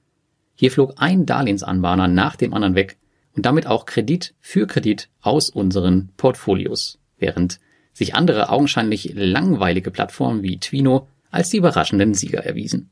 Hier 0.55 0.71
flog 0.71 0.95
ein 0.97 1.27
Darlehensanbahner 1.27 2.07
nach 2.07 2.35
dem 2.35 2.55
anderen 2.55 2.73
weg 2.73 2.97
und 3.35 3.45
damit 3.45 3.67
auch 3.67 3.85
Kredit 3.85 4.33
für 4.39 4.67
Kredit 4.67 5.09
aus 5.21 5.49
unseren 5.49 6.09
Portfolios, 6.17 6.99
während 7.17 7.59
sich 7.93 8.15
andere 8.15 8.49
augenscheinlich 8.49 9.13
langweilige 9.15 9.91
Plattformen 9.91 10.43
wie 10.43 10.59
Twino 10.59 11.07
als 11.29 11.49
die 11.49 11.57
überraschenden 11.57 12.13
Sieger 12.13 12.45
erwiesen. 12.45 12.89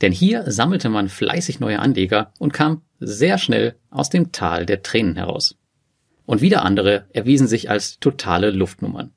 Denn 0.00 0.12
hier 0.12 0.50
sammelte 0.50 0.88
man 0.88 1.08
fleißig 1.08 1.60
neue 1.60 1.78
Anleger 1.78 2.32
und 2.38 2.52
kam 2.52 2.82
sehr 3.00 3.38
schnell 3.38 3.76
aus 3.90 4.10
dem 4.10 4.32
Tal 4.32 4.66
der 4.66 4.82
Tränen 4.82 5.16
heraus. 5.16 5.56
Und 6.26 6.42
wieder 6.42 6.64
andere 6.64 7.06
erwiesen 7.12 7.46
sich 7.46 7.70
als 7.70 7.98
totale 7.98 8.50
Luftnummern. 8.50 9.12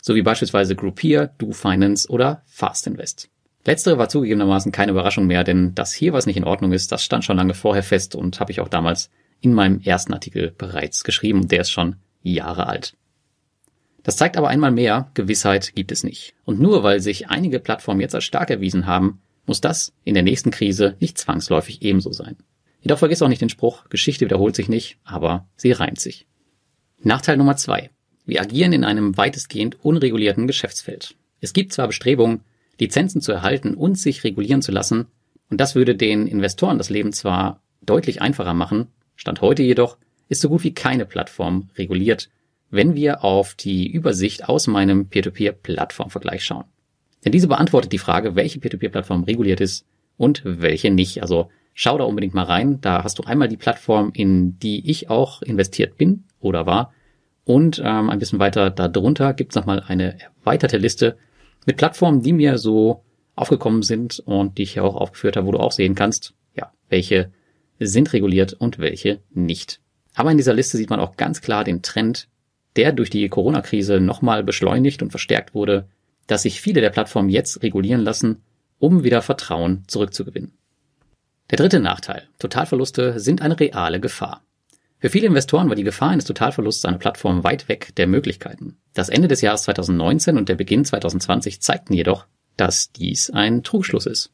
sowie 0.00 0.22
beispielsweise 0.22 0.76
Groupier, 0.76 1.30
Do 1.38 1.52
Finance 1.52 2.08
oder 2.10 2.42
Fast 2.44 2.86
Invest. 2.86 3.30
Letztere 3.64 3.96
war 3.96 4.10
zugegebenermaßen 4.10 4.70
keine 4.70 4.92
Überraschung 4.92 5.26
mehr, 5.26 5.44
denn 5.44 5.74
dass 5.74 5.94
hier 5.94 6.12
was 6.12 6.26
nicht 6.26 6.36
in 6.36 6.44
Ordnung 6.44 6.72
ist, 6.72 6.92
das 6.92 7.02
stand 7.02 7.24
schon 7.24 7.38
lange 7.38 7.54
vorher 7.54 7.82
fest 7.82 8.14
und 8.14 8.38
habe 8.38 8.52
ich 8.52 8.60
auch 8.60 8.68
damals 8.68 9.10
in 9.44 9.52
meinem 9.52 9.80
ersten 9.80 10.14
Artikel 10.14 10.52
bereits 10.56 11.04
geschrieben. 11.04 11.48
Der 11.48 11.60
ist 11.60 11.70
schon 11.70 11.96
Jahre 12.22 12.66
alt. 12.66 12.96
Das 14.02 14.16
zeigt 14.16 14.36
aber 14.36 14.48
einmal 14.48 14.70
mehr, 14.70 15.10
Gewissheit 15.14 15.74
gibt 15.74 15.92
es 15.92 16.02
nicht. 16.02 16.34
Und 16.44 16.60
nur 16.60 16.82
weil 16.82 17.00
sich 17.00 17.28
einige 17.28 17.60
Plattformen 17.60 18.00
jetzt 18.00 18.14
als 18.14 18.24
stark 18.24 18.50
erwiesen 18.50 18.86
haben, 18.86 19.20
muss 19.46 19.60
das 19.60 19.92
in 20.04 20.14
der 20.14 20.22
nächsten 20.22 20.50
Krise 20.50 20.96
nicht 21.00 21.18
zwangsläufig 21.18 21.82
ebenso 21.82 22.12
sein. 22.12 22.36
Jedoch 22.80 22.98
vergiss 22.98 23.22
auch 23.22 23.28
nicht 23.28 23.40
den 23.40 23.48
Spruch, 23.48 23.88
Geschichte 23.88 24.26
wiederholt 24.26 24.56
sich 24.56 24.68
nicht, 24.68 24.98
aber 25.04 25.46
sie 25.56 25.72
reimt 25.72 26.00
sich. 26.00 26.26
Nachteil 27.02 27.36
Nummer 27.36 27.56
zwei. 27.56 27.90
Wir 28.26 28.40
agieren 28.40 28.72
in 28.72 28.84
einem 28.84 29.16
weitestgehend 29.16 29.82
unregulierten 29.84 30.46
Geschäftsfeld. 30.46 31.16
Es 31.40 31.52
gibt 31.52 31.72
zwar 31.72 31.86
Bestrebungen, 31.86 32.40
Lizenzen 32.78 33.20
zu 33.20 33.32
erhalten 33.32 33.74
und 33.74 33.98
sich 33.98 34.24
regulieren 34.24 34.62
zu 34.62 34.72
lassen. 34.72 35.06
Und 35.50 35.60
das 35.60 35.74
würde 35.74 35.94
den 35.94 36.26
Investoren 36.26 36.78
das 36.78 36.90
Leben 36.90 37.12
zwar 37.12 37.62
deutlich 37.82 38.22
einfacher 38.22 38.54
machen, 38.54 38.88
Stand 39.16 39.40
heute 39.40 39.62
jedoch 39.62 39.96
ist 40.28 40.40
so 40.40 40.48
gut 40.48 40.64
wie 40.64 40.74
keine 40.74 41.06
Plattform 41.06 41.68
reguliert, 41.76 42.30
wenn 42.70 42.94
wir 42.94 43.22
auf 43.24 43.54
die 43.54 43.90
Übersicht 43.90 44.48
aus 44.48 44.66
meinem 44.66 45.08
Peer-to-Peer-Plattformvergleich 45.08 46.44
schauen. 46.44 46.64
Denn 47.24 47.32
diese 47.32 47.48
beantwortet 47.48 47.92
die 47.92 47.98
Frage, 47.98 48.34
welche 48.34 48.58
Peer-to-Peer-Plattform 48.58 49.24
reguliert 49.24 49.60
ist 49.60 49.86
und 50.16 50.42
welche 50.44 50.90
nicht. 50.90 51.22
Also 51.22 51.50
schau 51.72 51.98
da 51.98 52.04
unbedingt 52.04 52.34
mal 52.34 52.44
rein. 52.44 52.80
Da 52.80 53.04
hast 53.04 53.18
du 53.18 53.24
einmal 53.24 53.48
die 53.48 53.56
Plattform, 53.56 54.10
in 54.14 54.58
die 54.58 54.90
ich 54.90 55.10
auch 55.10 55.42
investiert 55.42 55.96
bin 55.96 56.24
oder 56.40 56.66
war. 56.66 56.92
Und 57.44 57.80
ähm, 57.84 58.10
ein 58.10 58.18
bisschen 58.18 58.38
weiter 58.38 58.70
darunter 58.70 59.34
gibt 59.34 59.52
es 59.52 59.56
nochmal 59.56 59.82
eine 59.86 60.18
erweiterte 60.20 60.78
Liste 60.78 61.16
mit 61.66 61.76
Plattformen, 61.76 62.22
die 62.22 62.32
mir 62.32 62.58
so 62.58 63.04
aufgekommen 63.36 63.82
sind 63.82 64.20
und 64.20 64.58
die 64.58 64.62
ich 64.62 64.74
hier 64.74 64.84
auch 64.84 64.96
aufgeführt 64.96 65.36
habe, 65.36 65.46
wo 65.46 65.52
du 65.52 65.58
auch 65.58 65.72
sehen 65.72 65.94
kannst, 65.94 66.34
ja, 66.54 66.72
welche 66.88 67.32
sind 67.78 68.12
reguliert 68.12 68.52
und 68.52 68.78
welche 68.78 69.20
nicht. 69.30 69.80
Aber 70.14 70.30
in 70.30 70.36
dieser 70.36 70.54
Liste 70.54 70.76
sieht 70.76 70.90
man 70.90 71.00
auch 71.00 71.16
ganz 71.16 71.40
klar 71.40 71.64
den 71.64 71.82
Trend, 71.82 72.28
der 72.76 72.92
durch 72.92 73.10
die 73.10 73.28
Corona-Krise 73.28 74.00
nochmal 74.00 74.42
beschleunigt 74.42 75.02
und 75.02 75.10
verstärkt 75.10 75.54
wurde, 75.54 75.88
dass 76.26 76.42
sich 76.42 76.60
viele 76.60 76.80
der 76.80 76.90
Plattformen 76.90 77.28
jetzt 77.28 77.62
regulieren 77.62 78.00
lassen, 78.00 78.42
um 78.78 79.04
wieder 79.04 79.22
Vertrauen 79.22 79.84
zurückzugewinnen. 79.86 80.52
Der 81.50 81.58
dritte 81.58 81.80
Nachteil. 81.80 82.28
Totalverluste 82.38 83.20
sind 83.20 83.42
eine 83.42 83.58
reale 83.60 84.00
Gefahr. 84.00 84.42
Für 84.98 85.10
viele 85.10 85.26
Investoren 85.26 85.68
war 85.68 85.76
die 85.76 85.84
Gefahr 85.84 86.10
eines 86.10 86.24
Totalverlusts 86.24 86.86
einer 86.86 86.96
Plattform 86.96 87.44
weit 87.44 87.68
weg 87.68 87.94
der 87.96 88.06
Möglichkeiten. 88.06 88.78
Das 88.94 89.10
Ende 89.10 89.28
des 89.28 89.42
Jahres 89.42 89.64
2019 89.64 90.38
und 90.38 90.48
der 90.48 90.54
Beginn 90.54 90.84
2020 90.84 91.60
zeigten 91.60 91.92
jedoch, 91.92 92.26
dass 92.56 92.90
dies 92.92 93.28
ein 93.28 93.62
Trugschluss 93.62 94.06
ist. 94.06 94.30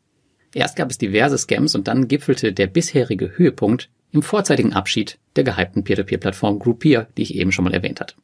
Erst 0.53 0.77
gab 0.77 0.91
es 0.91 0.99
diverse 0.99 1.39
Scams 1.39 1.75
und 1.75 1.87
dann 1.89 2.09
gipfelte 2.09 2.53
der 2.53 2.67
bisherige 2.67 3.37
Höhepunkt 3.37 3.89
im 4.13 4.23
vorzeitigen 4.23 4.73
Abschied 4.73 5.19
der 5.37 5.45
gehypten 5.45 5.85
Peer-to-Peer-Plattform 5.85 6.59
Groupier, 6.59 7.09
die 7.17 7.23
ich 7.23 7.35
eben 7.37 7.53
schon 7.53 7.65
mal 7.65 7.75
erwähnt 7.75 8.01
hatte. 8.01 8.17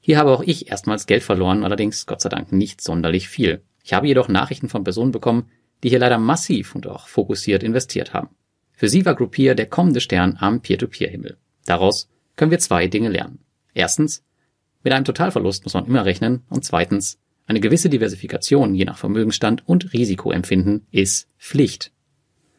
Hier 0.00 0.18
habe 0.18 0.32
auch 0.32 0.42
ich 0.42 0.70
erstmals 0.70 1.06
Geld 1.06 1.22
verloren, 1.22 1.64
allerdings 1.64 2.06
Gott 2.06 2.20
sei 2.20 2.28
Dank 2.28 2.52
nicht 2.52 2.80
sonderlich 2.80 3.28
viel. 3.28 3.62
Ich 3.82 3.92
habe 3.92 4.06
jedoch 4.06 4.28
Nachrichten 4.28 4.68
von 4.68 4.84
Personen 4.84 5.12
bekommen, 5.12 5.50
die 5.82 5.88
hier 5.88 5.98
leider 5.98 6.18
massiv 6.18 6.74
und 6.74 6.86
auch 6.86 7.08
fokussiert 7.08 7.62
investiert 7.62 8.12
haben. 8.12 8.28
Für 8.72 8.88
sie 8.88 9.04
war 9.04 9.14
Groupier 9.14 9.54
der 9.54 9.66
kommende 9.66 10.00
Stern 10.00 10.36
am 10.38 10.60
Peer-to-Peer-Himmel. 10.60 11.36
Daraus 11.66 12.08
können 12.36 12.50
wir 12.50 12.58
zwei 12.58 12.86
Dinge 12.86 13.10
lernen. 13.10 13.40
Erstens, 13.74 14.24
mit 14.82 14.92
einem 14.92 15.04
Totalverlust 15.04 15.64
muss 15.64 15.74
man 15.74 15.86
immer 15.86 16.04
rechnen 16.04 16.42
und 16.48 16.64
zweitens, 16.64 17.19
eine 17.50 17.58
gewisse 17.58 17.90
Diversifikation 17.90 18.76
je 18.76 18.84
nach 18.84 18.96
Vermögensstand 18.96 19.66
und 19.66 19.92
Risikoempfinden 19.92 20.86
ist 20.92 21.26
Pflicht. 21.36 21.90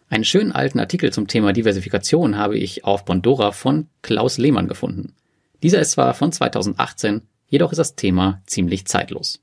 Einen 0.09 0.25
schönen 0.25 0.51
alten 0.51 0.81
Artikel 0.81 1.13
zum 1.13 1.27
Thema 1.27 1.53
Diversifikation 1.53 2.37
habe 2.37 2.57
ich 2.57 2.83
auf 2.83 3.05
Bondora 3.05 3.53
von 3.53 3.87
Klaus 4.01 4.37
Lehmann 4.37 4.67
gefunden. 4.67 5.15
Dieser 5.63 5.79
ist 5.79 5.91
zwar 5.91 6.13
von 6.13 6.33
2018, 6.33 7.21
jedoch 7.47 7.71
ist 7.71 7.77
das 7.77 7.95
Thema 7.95 8.41
ziemlich 8.45 8.85
zeitlos. 8.85 9.41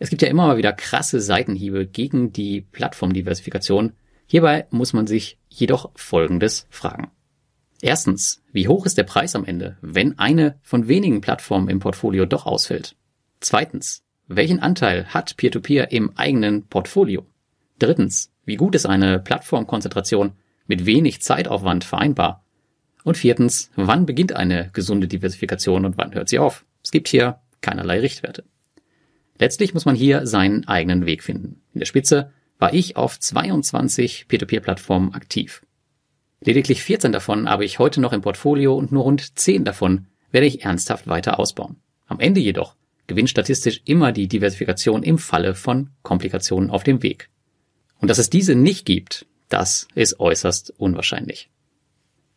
Es 0.00 0.10
gibt 0.10 0.20
ja 0.20 0.26
immer 0.26 0.48
mal 0.48 0.56
wieder 0.56 0.72
krasse 0.72 1.20
Seitenhiebe 1.20 1.86
gegen 1.86 2.32
die 2.32 2.62
Plattformdiversifikation. 2.62 3.92
Hierbei 4.26 4.66
muss 4.70 4.92
man 4.92 5.06
sich 5.06 5.38
jedoch 5.48 5.92
Folgendes 5.94 6.66
fragen. 6.70 7.12
Erstens, 7.80 8.42
wie 8.50 8.66
hoch 8.66 8.84
ist 8.84 8.98
der 8.98 9.04
Preis 9.04 9.36
am 9.36 9.44
Ende, 9.44 9.76
wenn 9.80 10.18
eine 10.18 10.58
von 10.60 10.88
wenigen 10.88 11.20
Plattformen 11.20 11.68
im 11.68 11.78
Portfolio 11.78 12.26
doch 12.26 12.46
ausfällt? 12.46 12.96
Zweitens, 13.38 14.02
welchen 14.28 14.60
Anteil 14.60 15.06
hat 15.06 15.36
Peer-to-Peer 15.36 15.88
-Peer 15.88 15.92
im 15.92 16.16
eigenen 16.16 16.66
Portfolio? 16.66 17.26
Drittens, 17.78 18.32
wie 18.44 18.56
gut 18.56 18.74
ist 18.74 18.86
eine 18.86 19.18
Plattformkonzentration 19.18 20.32
mit 20.66 20.86
wenig 20.86 21.22
Zeitaufwand 21.22 21.84
vereinbar? 21.84 22.44
Und 23.04 23.16
viertens, 23.16 23.70
wann 23.74 24.06
beginnt 24.06 24.32
eine 24.32 24.70
gesunde 24.72 25.08
Diversifikation 25.08 25.84
und 25.84 25.98
wann 25.98 26.14
hört 26.14 26.28
sie 26.28 26.38
auf? 26.38 26.64
Es 26.82 26.90
gibt 26.90 27.08
hier 27.08 27.40
keinerlei 27.60 28.00
Richtwerte. 28.00 28.44
Letztlich 29.38 29.74
muss 29.74 29.84
man 29.84 29.96
hier 29.96 30.26
seinen 30.26 30.68
eigenen 30.68 31.06
Weg 31.06 31.22
finden. 31.22 31.60
In 31.74 31.80
der 31.80 31.86
Spitze 31.86 32.30
war 32.58 32.72
ich 32.72 32.96
auf 32.96 33.18
22 33.18 34.28
Peer-to-Peer-Plattformen 34.28 35.14
aktiv. 35.14 35.62
Lediglich 36.40 36.82
14 36.82 37.12
davon 37.12 37.48
habe 37.48 37.64
ich 37.64 37.78
heute 37.78 38.00
noch 38.00 38.12
im 38.12 38.20
Portfolio 38.20 38.76
und 38.76 38.92
nur 38.92 39.04
rund 39.04 39.38
10 39.38 39.64
davon 39.64 40.06
werde 40.30 40.46
ich 40.46 40.64
ernsthaft 40.64 41.08
weiter 41.08 41.38
ausbauen. 41.38 41.76
Am 42.06 42.20
Ende 42.20 42.40
jedoch 42.40 42.76
gewinnt 43.06 43.30
statistisch 43.30 43.82
immer 43.84 44.12
die 44.12 44.28
Diversifikation 44.28 45.02
im 45.02 45.18
Falle 45.18 45.54
von 45.54 45.90
Komplikationen 46.02 46.70
auf 46.70 46.84
dem 46.84 47.02
Weg. 47.02 47.28
Und 48.00 48.08
dass 48.08 48.18
es 48.18 48.30
diese 48.30 48.54
nicht 48.54 48.84
gibt, 48.84 49.26
das 49.48 49.86
ist 49.94 50.18
äußerst 50.18 50.74
unwahrscheinlich. 50.78 51.50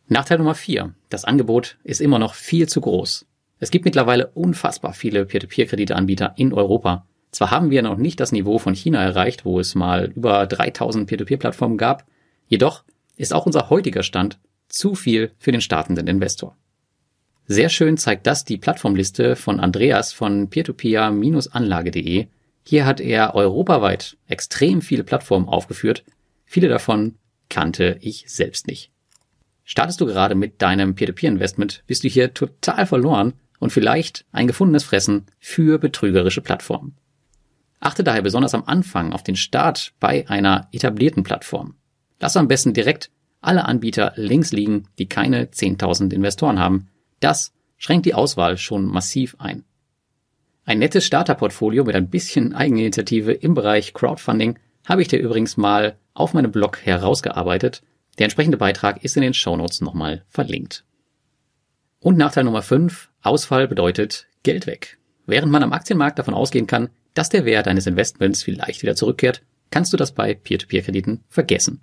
Nachteil 0.08 0.38
Nummer 0.38 0.54
4. 0.54 0.94
Das 1.08 1.24
Angebot 1.24 1.78
ist 1.82 2.00
immer 2.00 2.18
noch 2.18 2.34
viel 2.34 2.68
zu 2.68 2.80
groß. 2.80 3.26
Es 3.58 3.70
gibt 3.70 3.84
mittlerweile 3.84 4.28
unfassbar 4.28 4.92
viele 4.92 5.24
Peer-to-Peer-Krediteanbieter 5.24 6.34
in 6.36 6.52
Europa. 6.52 7.06
Zwar 7.30 7.50
haben 7.50 7.70
wir 7.70 7.82
noch 7.82 7.96
nicht 7.96 8.20
das 8.20 8.32
Niveau 8.32 8.58
von 8.58 8.74
China 8.74 9.02
erreicht, 9.02 9.44
wo 9.44 9.58
es 9.58 9.74
mal 9.74 10.12
über 10.14 10.46
3000 10.46 11.08
Peer-to-Peer-Plattformen 11.08 11.78
gab, 11.78 12.06
jedoch 12.48 12.84
ist 13.16 13.34
auch 13.34 13.46
unser 13.46 13.70
heutiger 13.70 14.02
Stand 14.02 14.38
zu 14.68 14.94
viel 14.94 15.32
für 15.38 15.52
den 15.52 15.60
startenden 15.60 16.06
Investor. 16.06 16.56
Sehr 17.48 17.68
schön 17.68 17.96
zeigt 17.96 18.26
das 18.26 18.44
die 18.44 18.58
Plattformliste 18.58 19.36
von 19.36 19.60
Andreas 19.60 20.12
von 20.12 20.50
peertopeer-anlage.de. 20.50 22.26
Hier 22.64 22.86
hat 22.86 23.00
er 23.00 23.36
europaweit 23.36 24.16
extrem 24.26 24.82
viele 24.82 25.04
Plattformen 25.04 25.48
aufgeführt. 25.48 26.04
Viele 26.44 26.68
davon 26.68 27.14
kannte 27.48 27.98
ich 28.00 28.24
selbst 28.26 28.66
nicht. 28.66 28.90
Startest 29.62 30.00
du 30.00 30.06
gerade 30.06 30.34
mit 30.34 30.60
deinem 30.60 30.96
Peer-to-Peer-Investment, 30.96 31.84
bist 31.86 32.02
du 32.02 32.08
hier 32.08 32.34
total 32.34 32.86
verloren 32.86 33.34
und 33.60 33.70
vielleicht 33.70 34.24
ein 34.32 34.48
gefundenes 34.48 34.84
Fressen 34.84 35.26
für 35.38 35.78
betrügerische 35.78 36.40
Plattformen. 36.40 36.96
Achte 37.78 38.02
daher 38.02 38.22
besonders 38.22 38.54
am 38.54 38.64
Anfang 38.64 39.12
auf 39.12 39.22
den 39.22 39.36
Start 39.36 39.92
bei 40.00 40.28
einer 40.28 40.68
etablierten 40.72 41.22
Plattform. 41.22 41.76
Lass 42.18 42.36
am 42.36 42.48
besten 42.48 42.74
direkt 42.74 43.10
alle 43.40 43.66
Anbieter 43.66 44.12
links 44.16 44.50
liegen, 44.50 44.88
die 44.98 45.06
keine 45.06 45.46
10.000 45.46 46.12
Investoren 46.12 46.58
haben. 46.58 46.88
Das 47.20 47.52
schränkt 47.76 48.06
die 48.06 48.14
Auswahl 48.14 48.58
schon 48.58 48.86
massiv 48.86 49.36
ein. 49.38 49.64
Ein 50.64 50.80
nettes 50.80 51.06
Starterportfolio 51.06 51.84
mit 51.84 51.94
ein 51.94 52.10
bisschen 52.10 52.54
Eigeninitiative 52.54 53.32
im 53.32 53.54
Bereich 53.54 53.94
Crowdfunding 53.94 54.58
habe 54.84 55.02
ich 55.02 55.08
dir 55.08 55.18
übrigens 55.18 55.56
mal 55.56 55.96
auf 56.14 56.34
meinem 56.34 56.50
Blog 56.50 56.84
herausgearbeitet. 56.84 57.82
Der 58.18 58.24
entsprechende 58.24 58.56
Beitrag 58.56 59.04
ist 59.04 59.16
in 59.16 59.22
den 59.22 59.34
Shownotes 59.34 59.80
nochmal 59.80 60.24
verlinkt. 60.28 60.84
Und 62.00 62.18
Nachteil 62.18 62.44
Nummer 62.44 62.62
5, 62.62 63.10
Ausfall 63.22 63.68
bedeutet 63.68 64.26
Geld 64.42 64.66
weg. 64.66 64.98
Während 65.26 65.52
man 65.52 65.62
am 65.62 65.72
Aktienmarkt 65.72 66.18
davon 66.18 66.34
ausgehen 66.34 66.66
kann, 66.66 66.88
dass 67.14 67.28
der 67.28 67.44
Wert 67.44 67.68
eines 67.68 67.86
Investments 67.86 68.42
vielleicht 68.42 68.82
wieder 68.82 68.94
zurückkehrt, 68.94 69.42
kannst 69.70 69.92
du 69.92 69.96
das 69.96 70.12
bei 70.12 70.34
Peer-to-Peer-Krediten 70.34 71.24
vergessen. 71.28 71.80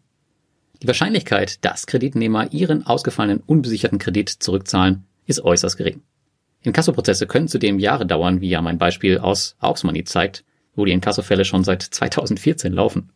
Die 0.81 0.87
Wahrscheinlichkeit, 0.87 1.63
dass 1.63 1.87
Kreditnehmer 1.87 2.51
ihren 2.51 2.85
ausgefallenen 2.85 3.41
unbesicherten 3.45 3.99
Kredit 3.99 4.29
zurückzahlen, 4.29 5.05
ist 5.25 5.43
äußerst 5.43 5.77
gering. 5.77 6.01
Inkassoprozesse 6.61 7.27
können 7.27 7.47
zudem 7.47 7.79
Jahre 7.79 8.05
dauern, 8.05 8.41
wie 8.41 8.49
ja 8.49 8.61
mein 8.61 8.77
Beispiel 8.77 9.17
aus 9.17 9.55
Auxmoney 9.59 10.03
zeigt, 10.05 10.43
wo 10.75 10.85
die 10.85 10.91
Inkassofälle 10.91 11.45
schon 11.45 11.63
seit 11.63 11.81
2014 11.83 12.73
laufen. 12.73 13.11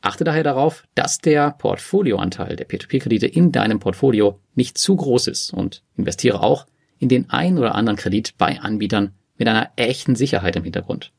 Achte 0.00 0.24
daher 0.24 0.42
darauf, 0.42 0.84
dass 0.94 1.18
der 1.18 1.52
Portfolioanteil 1.52 2.56
der 2.56 2.68
P2P-Kredite 2.68 3.26
in 3.26 3.52
deinem 3.52 3.78
Portfolio 3.78 4.40
nicht 4.54 4.78
zu 4.78 4.96
groß 4.96 5.28
ist 5.28 5.52
und 5.52 5.82
investiere 5.96 6.42
auch 6.42 6.66
in 6.98 7.08
den 7.08 7.30
ein 7.30 7.58
oder 7.58 7.74
anderen 7.74 7.96
Kredit 7.96 8.34
bei 8.36 8.60
Anbietern 8.60 9.12
mit 9.38 9.48
einer 9.48 9.70
echten 9.76 10.16
Sicherheit 10.16 10.56
im 10.56 10.64
Hintergrund. 10.64 11.12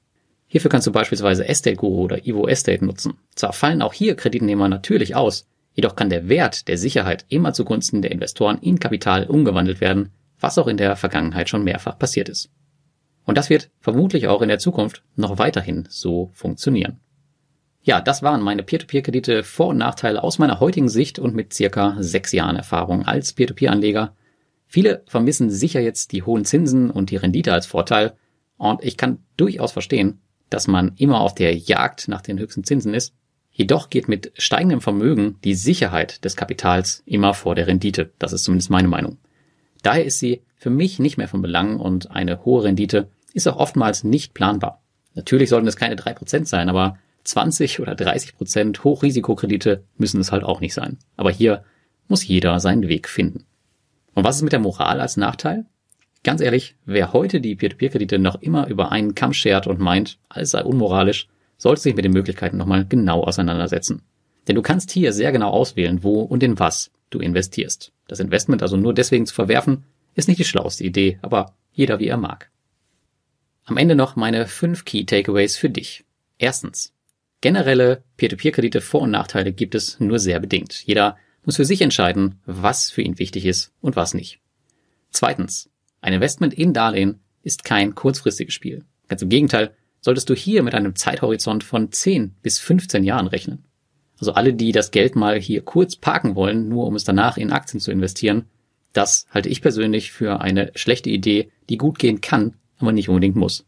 Hierfür 0.48 0.70
kannst 0.70 0.86
du 0.86 0.92
beispielsweise 0.92 1.48
Estate 1.48 1.78
Guru 1.78 2.04
oder 2.04 2.28
Evo 2.28 2.48
Estate 2.48 2.86
nutzen. 2.86 3.16
Zwar 3.36 3.54
fallen 3.54 3.82
auch 3.82 3.94
hier 3.94 4.16
Kreditnehmer 4.16 4.68
natürlich 4.68 5.16
aus, 5.16 5.48
Jedoch 5.74 5.96
kann 5.96 6.10
der 6.10 6.30
Wert 6.30 6.68
der 6.68 6.78
Sicherheit 6.78 7.26
immer 7.30 7.54
zugunsten 7.54 8.02
der 8.02 8.12
Investoren 8.12 8.60
in 8.60 8.80
Kapital 8.80 9.26
umgewandelt 9.26 9.82
werden, 9.82 10.12
was 10.40 10.58
auch 10.58 10.68
in 10.68 10.78
der 10.78 10.96
Vergangenheit 10.96 11.50
schon 11.50 11.64
mehrfach 11.64 11.98
passiert 11.98 12.30
ist. 12.30 12.52
Und 13.26 13.38
das 13.38 13.50
wird 13.50 13.72
vermutlich 13.80 14.28
auch 14.28 14.42
in 14.42 14.50
der 14.50 14.60
Zukunft 14.60 15.04
noch 15.16 15.38
weiterhin 15.38 15.88
so 15.90 16.30
funktionieren. 16.34 17.00
Ja, 17.82 18.00
das 18.00 18.24
waren 18.24 18.42
meine 18.42 18.64
Peer-to-Peer-Kredite 18.64 19.44
Vor- 19.44 19.68
und 19.68 19.78
Nachteile 19.78 20.24
aus 20.24 20.40
meiner 20.40 20.60
heutigen 20.60 20.90
Sicht 20.90 21.20
und 21.20 21.36
mit 21.36 21.54
circa 21.54 21.98
sechs 22.00 22.32
Jahren 22.32 22.56
Erfahrung 22.56 23.06
als 23.06 23.34
Peer-to-Peer-Anleger. 23.34 24.16
Viele 24.68 25.04
vermissen 25.06 25.50
sicher 25.50 25.82
jetzt 25.82 26.14
die 26.14 26.24
hohen 26.24 26.46
Zinsen 26.46 26.90
und 26.90 27.12
die 27.12 27.18
Rendite 27.18 27.52
als 27.52 27.66
Vorteil. 27.66 28.14
Und 28.58 28.84
ich 28.84 28.96
kann 28.96 29.20
durchaus 29.36 29.74
verstehen, 29.74 30.22
dass 30.50 30.68
man 30.68 30.94
immer 30.96 31.20
auf 31.20 31.36
der 31.36 31.56
Jagd 31.56 32.08
nach 32.08 32.22
den 32.22 32.40
höchsten 32.40 32.64
Zinsen 32.64 32.94
ist. 32.94 33.14
Jedoch 33.54 33.92
geht 33.92 34.08
mit 34.08 34.32
steigendem 34.36 34.82
Vermögen 34.82 35.38
die 35.44 35.54
Sicherheit 35.54 36.26
des 36.26 36.36
Kapitals 36.36 37.04
immer 37.06 37.36
vor 37.36 37.54
der 37.54 37.68
Rendite. 37.68 38.12
Das 38.18 38.34
ist 38.34 38.44
zumindest 38.44 38.72
meine 38.72 38.88
Meinung. 38.88 39.18
Daher 39.84 40.06
ist 40.06 40.20
sie 40.20 40.42
für 40.56 40.72
mich 40.72 40.98
nicht 40.98 41.18
mehr 41.18 41.28
von 41.28 41.42
Belang 41.44 41.80
und 41.80 42.10
eine 42.12 42.44
hohe 42.46 42.64
Rendite 42.64 43.10
ist 43.34 43.48
auch 43.48 43.58
oftmals 43.58 44.04
nicht 44.04 44.34
planbar. 44.34 44.82
Natürlich 45.14 45.50
sollten 45.50 45.68
es 45.68 45.76
keine 45.76 45.96
drei 45.96 46.14
Prozent 46.14 46.48
sein, 46.48 46.68
aber 46.68 46.98
20 47.26 47.80
oder 47.80 47.94
30 47.94 48.36
Prozent 48.36 48.84
Hochrisikokredite 48.84 49.84
müssen 49.98 50.20
es 50.20 50.32
halt 50.32 50.44
auch 50.44 50.60
nicht 50.60 50.74
sein. 50.74 50.98
Aber 51.16 51.32
hier 51.32 51.64
muss 52.08 52.28
jeder 52.28 52.60
seinen 52.60 52.88
Weg 52.88 53.08
finden. 53.08 53.46
Und 54.16 54.24
was 54.24 54.38
ist 54.38 54.42
mit 54.42 54.52
der 54.52 54.60
Moral 54.60 55.00
als 55.00 55.16
Nachteil? 55.16 55.66
Ganz 56.24 56.42
ehrlich, 56.42 56.76
wer 56.86 57.14
heute 57.14 57.42
die 57.42 57.56
Peer-to-Peer-Kredite 57.56 58.18
noch 58.18 58.42
immer 58.42 58.68
über 58.68 58.92
einen 58.92 59.14
Kamm 59.14 59.34
schert 59.34 59.68
und 59.68 59.80
meint, 59.80 60.18
alles 60.30 60.52
sei 60.52 60.64
unmoralisch, 60.64 61.28
sollte 61.64 61.82
sich 61.82 61.96
mit 61.96 62.04
den 62.04 62.12
Möglichkeiten 62.12 62.58
nochmal 62.58 62.86
genau 62.86 63.24
auseinandersetzen. 63.24 64.02
Denn 64.50 64.56
du 64.56 64.62
kannst 64.62 64.92
hier 64.92 65.14
sehr 65.14 65.32
genau 65.32 65.50
auswählen, 65.50 66.04
wo 66.04 66.20
und 66.20 66.44
in 66.44 66.60
was 66.60 66.92
du 67.10 67.20
investierst. 67.20 67.94
Das 68.10 68.20
Investment 68.20 68.62
also 68.62 68.76
nur 68.76 68.94
deswegen 68.94 69.26
zu 69.26 69.34
verwerfen, 69.34 69.86
ist 70.14 70.28
nicht 70.28 70.40
die 70.40 70.44
schlauste 70.44 70.84
Idee, 70.84 71.20
aber 71.22 71.56
jeder 71.72 72.00
wie 72.00 72.10
er 72.10 72.18
mag. 72.18 72.52
Am 73.64 73.78
Ende 73.78 73.96
noch 73.96 74.18
meine 74.18 74.46
fünf 74.46 74.84
Key 74.84 75.06
Takeaways 75.06 75.56
für 75.56 75.70
dich. 75.70 76.04
Erstens. 76.38 76.94
Generelle 77.40 78.04
Peer-to-Peer-Kredite 78.18 78.82
Vor- 78.82 79.04
und 79.04 79.12
Nachteile 79.12 79.54
gibt 79.54 79.74
es 79.74 80.02
nur 80.02 80.20
sehr 80.20 80.42
bedingt. 80.42 80.84
Jeder 80.86 81.16
muss 81.46 81.56
für 81.56 81.66
sich 81.66 81.82
entscheiden, 81.82 82.42
was 82.46 82.92
für 82.92 83.04
ihn 83.04 83.20
wichtig 83.20 83.46
ist 83.46 83.72
und 83.80 83.96
was 83.96 84.14
nicht. 84.14 84.42
Zweitens. 85.12 85.70
Ein 86.02 86.12
Investment 86.12 86.54
in 86.54 86.74
Darlehen 86.74 87.22
ist 87.42 87.64
kein 87.64 87.96
kurzfristiges 87.96 88.54
Spiel. 88.54 88.84
Ganz 89.08 89.22
im 89.22 89.30
Gegenteil, 89.30 89.74
solltest 90.04 90.30
du 90.30 90.36
hier 90.36 90.64
mit 90.64 90.76
einem 90.76 90.96
Zeithorizont 90.96 91.64
von 91.64 91.92
10 91.92 92.36
bis 92.42 92.60
15 92.60 93.06
Jahren 93.06 93.28
rechnen. 93.28 93.64
Also 94.20 94.34
alle, 94.34 94.54
die 94.54 94.74
das 94.74 94.92
Geld 94.92 95.16
mal 95.16 95.40
hier 95.40 95.62
kurz 95.62 95.96
parken 95.96 96.36
wollen, 96.36 96.68
nur 96.68 96.86
um 96.86 96.96
es 96.96 97.06
danach 97.06 97.38
in 97.38 97.52
Aktien 97.52 97.80
zu 97.80 97.90
investieren, 97.90 98.46
das 98.92 99.26
halte 99.32 99.50
ich 99.50 99.62
persönlich 99.62 100.12
für 100.12 100.42
eine 100.42 100.72
schlechte 100.76 101.10
Idee, 101.10 101.52
die 101.70 101.78
gut 101.78 101.98
gehen 102.00 102.22
kann, 102.22 102.56
aber 102.78 102.92
nicht 102.92 103.10
unbedingt 103.10 103.36
muss. 103.36 103.66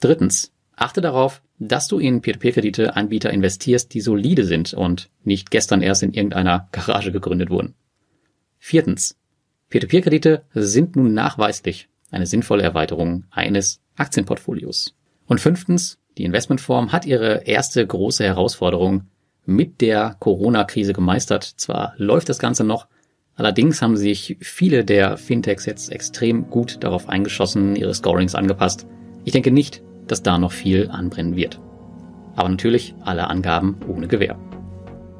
Drittens. 0.00 0.52
Achte 0.76 1.02
darauf, 1.02 1.42
dass 1.58 1.88
du 1.88 1.98
in 1.98 2.22
Peer-to-Peer-Kredite-Anbieter 2.22 3.30
investierst, 3.30 3.92
die 3.92 4.00
solide 4.00 4.46
sind 4.46 4.72
und 4.72 5.10
nicht 5.24 5.50
gestern 5.50 5.82
erst 5.82 6.02
in 6.02 6.14
irgendeiner 6.14 6.70
Garage 6.72 7.12
gegründet 7.12 7.50
wurden. 7.50 7.74
Viertens. 8.58 9.18
Peer-to-Peer-Kredite 9.68 10.42
sind 10.54 10.96
nun 10.96 11.12
nachweislich 11.12 11.90
eine 12.10 12.24
sinnvolle 12.24 12.62
Erweiterung 12.62 13.24
eines 13.30 13.82
Aktienportfolios. 13.96 14.94
Und 15.30 15.40
fünftens. 15.40 16.00
Die 16.18 16.24
Investmentform 16.24 16.90
hat 16.90 17.06
ihre 17.06 17.44
erste 17.44 17.86
große 17.86 18.24
Herausforderung 18.24 19.02
mit 19.46 19.80
der 19.80 20.16
Corona-Krise 20.18 20.92
gemeistert. 20.92 21.44
Zwar 21.44 21.94
läuft 21.98 22.28
das 22.28 22.40
Ganze 22.40 22.64
noch, 22.64 22.88
allerdings 23.36 23.80
haben 23.80 23.96
sich 23.96 24.36
viele 24.40 24.84
der 24.84 25.16
Fintechs 25.16 25.66
jetzt 25.66 25.92
extrem 25.92 26.50
gut 26.50 26.82
darauf 26.82 27.08
eingeschossen, 27.08 27.76
ihre 27.76 27.94
Scorings 27.94 28.34
angepasst. 28.34 28.88
Ich 29.24 29.30
denke 29.30 29.52
nicht, 29.52 29.84
dass 30.08 30.24
da 30.24 30.36
noch 30.36 30.50
viel 30.50 30.90
anbrennen 30.90 31.36
wird. 31.36 31.60
Aber 32.34 32.48
natürlich 32.48 32.96
alle 33.02 33.28
Angaben 33.28 33.76
ohne 33.86 34.08
Gewähr. 34.08 34.36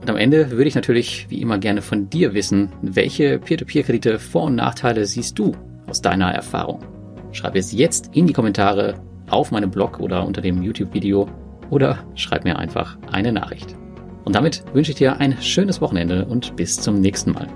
Und 0.00 0.10
am 0.10 0.16
Ende 0.16 0.50
würde 0.50 0.66
ich 0.66 0.74
natürlich 0.74 1.26
wie 1.30 1.40
immer 1.40 1.58
gerne 1.58 1.82
von 1.82 2.10
dir 2.10 2.34
wissen, 2.34 2.72
welche 2.82 3.38
Peer-to-Peer-Kredite 3.38 4.18
Vor- 4.18 4.46
und 4.46 4.56
Nachteile 4.56 5.06
siehst 5.06 5.38
du 5.38 5.52
aus 5.86 6.02
deiner 6.02 6.32
Erfahrung? 6.32 6.82
Schreib 7.30 7.54
es 7.54 7.70
jetzt 7.70 8.10
in 8.12 8.26
die 8.26 8.32
Kommentare 8.32 8.96
auf 9.30 9.50
meinem 9.50 9.70
Blog 9.70 10.00
oder 10.00 10.26
unter 10.26 10.40
dem 10.40 10.62
YouTube-Video 10.62 11.28
oder 11.70 11.98
schreib 12.14 12.44
mir 12.44 12.58
einfach 12.58 12.98
eine 13.10 13.32
Nachricht. 13.32 13.76
Und 14.24 14.34
damit 14.34 14.62
wünsche 14.74 14.92
ich 14.92 14.98
dir 14.98 15.18
ein 15.18 15.40
schönes 15.40 15.80
Wochenende 15.80 16.26
und 16.26 16.56
bis 16.56 16.76
zum 16.76 17.00
nächsten 17.00 17.32
Mal. 17.32 17.48